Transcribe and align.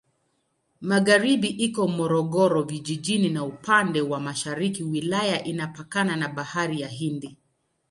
Magharibi 0.81 1.47
iko 1.47 1.87
Morogoro 1.87 2.63
Vijijini 2.63 3.29
na 3.29 3.43
upande 3.45 4.01
wa 4.01 4.19
mashariki 4.19 4.83
wilaya 4.83 5.43
inapakana 5.43 6.15
na 6.15 6.27
Bahari 6.29 6.81
ya 6.81 6.87
Hindi. 6.87 7.37